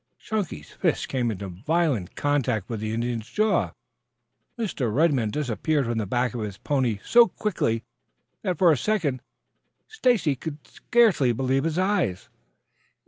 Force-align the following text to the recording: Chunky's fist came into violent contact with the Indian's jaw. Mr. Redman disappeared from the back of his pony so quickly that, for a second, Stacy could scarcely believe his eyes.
Chunky's 0.17 0.71
fist 0.71 1.07
came 1.09 1.29
into 1.29 1.47
violent 1.47 2.15
contact 2.15 2.67
with 2.69 2.79
the 2.79 2.91
Indian's 2.91 3.29
jaw. 3.29 3.69
Mr. 4.57 4.91
Redman 4.91 5.29
disappeared 5.29 5.85
from 5.85 5.99
the 5.99 6.07
back 6.07 6.33
of 6.33 6.41
his 6.41 6.57
pony 6.57 6.97
so 7.05 7.27
quickly 7.27 7.83
that, 8.41 8.57
for 8.57 8.71
a 8.71 8.77
second, 8.77 9.21
Stacy 9.87 10.35
could 10.35 10.67
scarcely 10.67 11.33
believe 11.33 11.65
his 11.65 11.77
eyes. 11.77 12.29